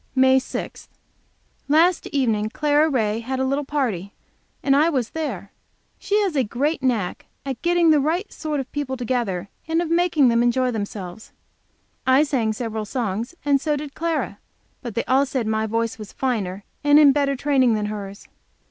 MAY 0.15 0.39
6. 0.39 0.89
Last 1.67 2.07
evening 2.07 2.49
Clara 2.49 2.89
Ray 2.89 3.19
had 3.19 3.39
a 3.39 3.45
little 3.45 3.63
party 3.63 4.15
and 4.63 4.75
I 4.75 4.89
was 4.89 5.11
there. 5.11 5.51
She 5.99 6.19
has 6.21 6.35
a 6.35 6.43
great 6.43 6.81
knack 6.81 7.27
at 7.45 7.61
getting 7.61 7.91
the 7.91 7.99
right 7.99 8.33
sort 8.33 8.59
of 8.59 8.71
people 8.71 8.97
together, 8.97 9.47
and 9.67 9.79
of 9.79 9.91
making 9.91 10.29
them 10.29 10.41
enjoy 10.41 10.71
themselves. 10.71 11.33
I 12.07 12.23
sang 12.23 12.51
several 12.51 12.85
songs, 12.85 13.35
and 13.45 13.61
so 13.61 13.75
did 13.75 13.93
Clara, 13.93 14.39
but 14.81 14.95
they 14.95 15.03
all 15.05 15.27
said 15.27 15.45
my 15.45 15.67
voice 15.67 15.99
was 15.99 16.11
finer 16.11 16.63
and 16.83 16.97
in 16.97 17.11
better 17.11 17.35
training 17.35 17.75
than 17.75 17.85
hers. 17.85 18.27